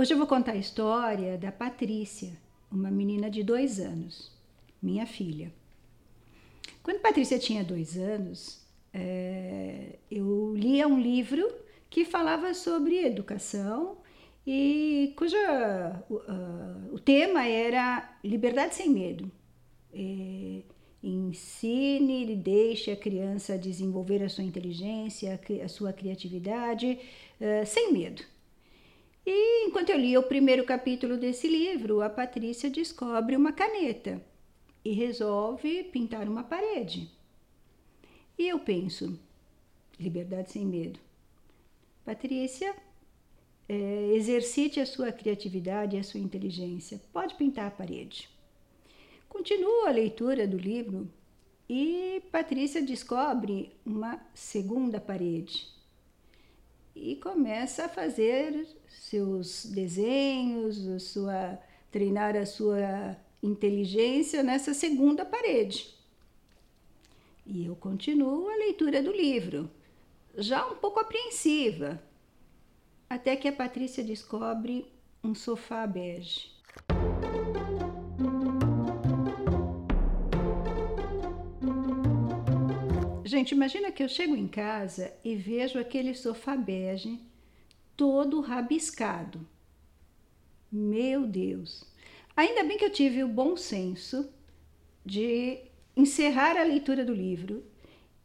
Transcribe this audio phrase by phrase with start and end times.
[0.00, 2.32] Hoje eu vou contar a história da Patrícia,
[2.72, 4.32] uma menina de dois anos,
[4.80, 5.52] minha filha.
[6.82, 11.46] Quando Patrícia tinha dois anos, é, eu lia um livro
[11.90, 13.98] que falava sobre educação
[14.46, 19.30] e cuja uh, o tema era liberdade sem medo.
[19.92, 20.62] É,
[21.02, 26.98] ensine e deixe a criança desenvolver a sua inteligência, a sua criatividade,
[27.38, 28.22] uh, sem medo.
[29.32, 34.20] E enquanto eu lia o primeiro capítulo desse livro, a Patrícia descobre uma caneta
[34.84, 37.08] e resolve pintar uma parede.
[38.36, 39.16] E eu penso,
[40.00, 40.98] liberdade sem medo.
[42.04, 42.74] Patrícia,
[43.68, 47.00] é, exercite a sua criatividade e a sua inteligência.
[47.12, 48.28] Pode pintar a parede.
[49.28, 51.08] Continua a leitura do livro
[51.68, 55.79] e Patrícia descobre uma segunda parede
[56.94, 61.58] e começa a fazer seus desenhos, a sua,
[61.90, 65.94] treinar a sua inteligência nessa segunda parede.
[67.46, 69.70] E eu continuo a leitura do livro,
[70.36, 72.00] já um pouco apreensiva,
[73.08, 74.86] até que a Patrícia descobre
[75.22, 76.50] um sofá bege.
[83.30, 87.16] Gente, imagina que eu chego em casa e vejo aquele sofá bege
[87.96, 89.46] todo rabiscado.
[90.70, 91.84] Meu Deus!
[92.36, 94.28] Ainda bem que eu tive o bom senso
[95.06, 95.60] de
[95.96, 97.62] encerrar a leitura do livro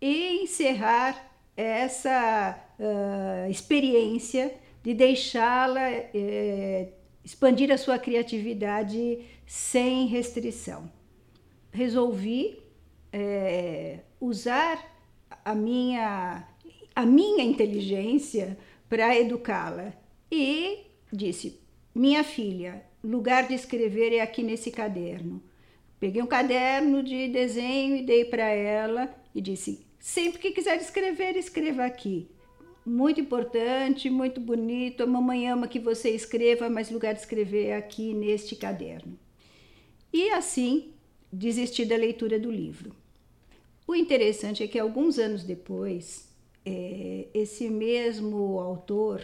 [0.00, 10.90] e encerrar essa uh, experiência de deixá-la uh, expandir a sua criatividade sem restrição.
[11.70, 12.58] Resolvi
[13.12, 14.93] uh, usar
[15.44, 16.46] a minha,
[16.94, 18.58] a minha inteligência
[18.88, 19.92] para educá-la.
[20.30, 21.60] E disse:
[21.94, 25.42] Minha filha, lugar de escrever é aqui nesse caderno.
[26.00, 31.36] Peguei um caderno de desenho e dei para ela e disse: Sempre que quiser escrever,
[31.36, 32.28] escreva aqui.
[32.84, 35.02] Muito importante, muito bonito.
[35.02, 39.18] A mamãe ama que você escreva, mas lugar de escrever é aqui neste caderno.
[40.12, 40.92] E assim
[41.32, 42.94] desisti da leitura do livro.
[43.86, 46.28] O interessante é que alguns anos depois,
[46.64, 49.22] é, esse mesmo autor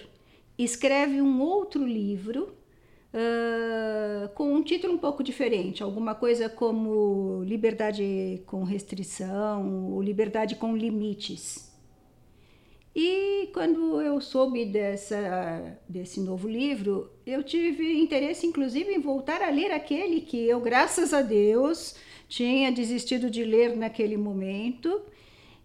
[0.58, 2.52] escreve um outro livro
[3.14, 10.56] uh, com um título um pouco diferente, alguma coisa como Liberdade com Restrição ou Liberdade
[10.56, 11.70] com Limites.
[12.94, 19.48] E quando eu soube dessa, desse novo livro, eu tive interesse, inclusive, em voltar a
[19.48, 21.94] ler aquele que eu, graças a Deus,
[22.30, 25.02] tinha desistido de ler naquele momento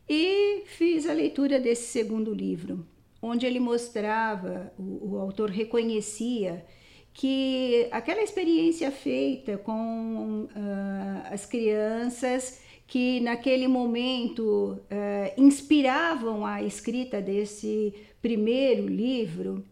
[0.09, 2.83] e fiz a leitura desse segundo livro,
[3.21, 6.65] onde ele mostrava, o, o autor reconhecia
[7.13, 17.21] que aquela experiência feita com uh, as crianças que naquele momento uh, inspiravam a escrita
[17.21, 19.63] desse primeiro livro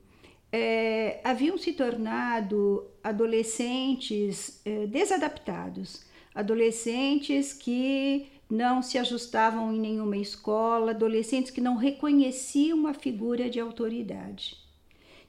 [0.53, 10.91] uh, haviam se tornado adolescentes eh, desadaptados adolescentes que não se ajustavam em nenhuma escola,
[10.91, 14.57] adolescentes que não reconheciam uma figura de autoridade.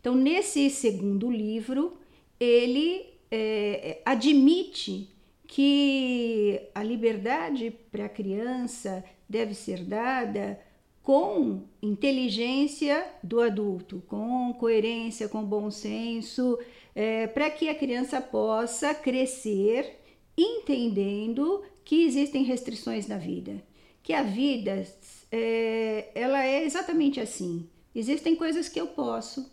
[0.00, 1.96] Então, nesse segundo livro,
[2.38, 5.08] ele é, admite
[5.46, 10.60] que a liberdade para a criança deve ser dada
[11.02, 16.58] com inteligência do adulto, com coerência, com bom senso,
[16.94, 20.00] é, para que a criança possa crescer
[20.36, 23.62] entendendo que existem restrições na vida,
[24.02, 24.86] que a vida
[25.30, 27.68] é, ela é exatamente assim.
[27.94, 29.50] Existem coisas que eu posso,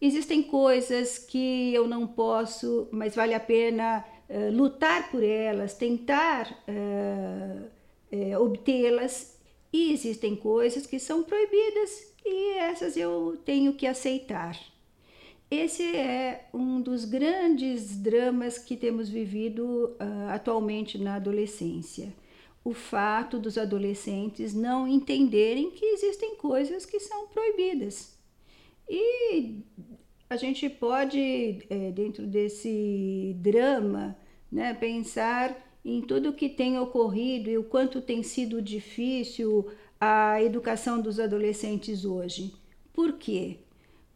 [0.00, 6.50] existem coisas que eu não posso, mas vale a pena uh, lutar por elas, tentar
[6.66, 9.38] uh, uh, obtê-las.
[9.72, 14.58] E existem coisas que são proibidas e essas eu tenho que aceitar.
[15.50, 22.14] Esse é um dos grandes dramas que temos vivido uh, atualmente na adolescência.
[22.62, 28.16] O fato dos adolescentes não entenderem que existem coisas que são proibidas.
[28.88, 29.56] E
[30.28, 34.16] a gente pode, é, dentro desse drama,
[34.52, 39.68] né, pensar em tudo o que tem ocorrido e o quanto tem sido difícil
[40.00, 42.54] a educação dos adolescentes hoje.
[42.92, 43.58] Por quê?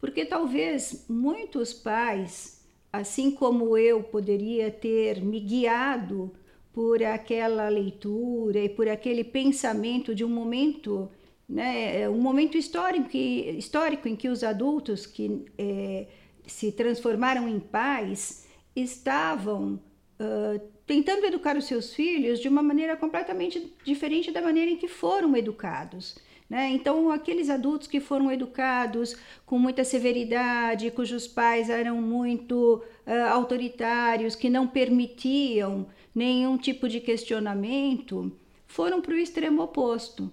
[0.04, 2.62] Porque talvez muitos pais,
[2.92, 6.30] assim como eu poderia ter me guiado
[6.74, 11.10] por aquela leitura e por aquele pensamento de um momento,
[11.48, 16.06] né, um momento histórico, histórico em que os adultos que é,
[16.46, 18.46] se transformaram em pais
[18.76, 19.80] estavam
[20.20, 24.86] uh, tentando educar os seus filhos de uma maneira completamente diferente da maneira em que
[24.86, 26.18] foram educados.
[26.48, 26.70] Né?
[26.72, 34.36] Então, aqueles adultos que foram educados com muita severidade, cujos pais eram muito uh, autoritários,
[34.36, 38.30] que não permitiam nenhum tipo de questionamento,
[38.66, 40.30] foram para o extremo oposto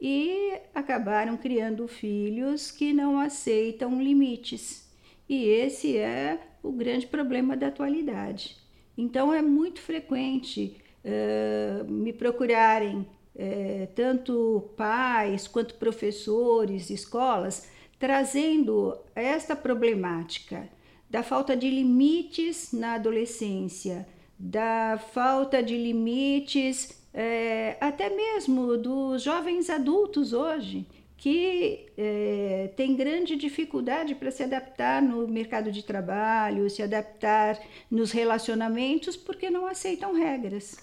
[0.00, 4.90] e acabaram criando filhos que não aceitam limites.
[5.28, 8.56] E esse é o grande problema da atualidade.
[8.96, 17.68] Então, é muito frequente uh, me procurarem é, tanto pais quanto professores, escolas,
[17.98, 20.68] trazendo esta problemática
[21.08, 24.06] da falta de limites na adolescência,
[24.38, 30.86] da falta de limites é, até mesmo dos jovens adultos hoje,
[31.16, 37.60] que é, têm grande dificuldade para se adaptar no mercado de trabalho, se adaptar
[37.90, 40.78] nos relacionamentos, porque não aceitam regras.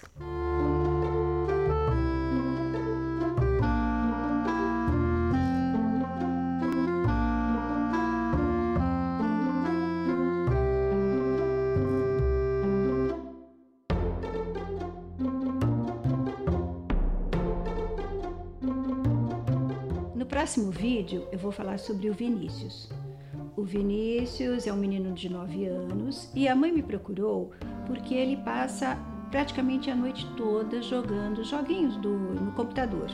[20.38, 22.88] Próximo vídeo eu vou falar sobre o Vinícius.
[23.56, 27.50] O Vinícius é um menino de 9 anos e a mãe me procurou
[27.88, 28.96] porque ele passa
[29.32, 33.10] praticamente a noite toda jogando joguinhos do, no computador.